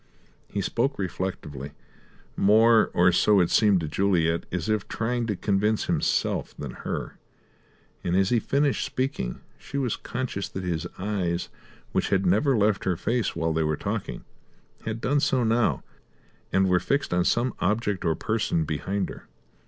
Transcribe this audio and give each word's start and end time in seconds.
He 0.47 0.61
spoke 0.61 0.97
reflectively; 0.97 1.73
more, 2.35 2.89
or 2.95 3.11
so 3.11 3.39
it 3.39 3.51
seemed 3.51 3.81
to 3.81 3.87
Juliet, 3.87 4.47
as 4.51 4.67
if 4.67 4.87
trying 4.87 5.27
to 5.27 5.35
convince 5.35 5.83
himself 5.85 6.57
than 6.57 6.71
her; 6.71 7.19
and 8.03 8.15
as 8.15 8.29
he 8.29 8.39
finished 8.39 8.83
speaking, 8.83 9.41
she 9.59 9.77
was 9.77 9.95
conscious 9.97 10.49
that 10.49 10.63
his 10.63 10.87
eyes, 10.97 11.49
which 11.91 12.09
had 12.09 12.25
never 12.25 12.57
left 12.57 12.83
her 12.85 12.97
face 12.97 13.35
while 13.35 13.53
they 13.53 13.61
were 13.61 13.77
talking, 13.77 14.25
had 14.85 15.01
done 15.01 15.19
so 15.19 15.43
now, 15.43 15.83
and 16.51 16.67
were 16.67 16.79
fixed 16.79 17.13
on 17.13 17.23
some 17.23 17.53
object 17.59 18.03
or 18.03 18.15
person 18.15 18.63
behind 18.65 19.07
her. 19.09 19.27